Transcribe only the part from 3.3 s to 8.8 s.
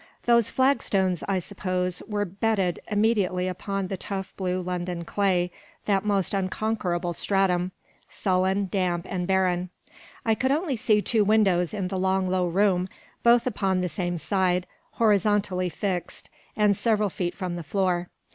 upon the tough blue London clay, that most unconquerable stratum, sullen,